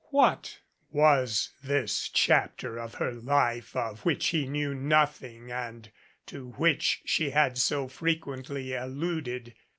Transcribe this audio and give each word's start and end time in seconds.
What 0.09 0.61
was 0.89 1.51
this 1.63 2.09
chapter 2.09 2.79
of 2.79 2.95
her 2.95 3.11
life 3.11 3.75
of 3.75 4.03
which 4.03 4.29
he 4.29 4.47
knew 4.47 4.73
nothing 4.73 5.51
and 5.51 5.91
to 6.25 6.53
which 6.53 7.03
she 7.05 7.29
had 7.29 7.59
so 7.59 7.87
frequently 7.87 8.73
alluded? 8.73 9.53